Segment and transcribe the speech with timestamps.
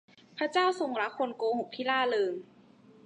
[0.37, 2.33] พระเจ้าทรงรักคนโกหกที่ร่าเริง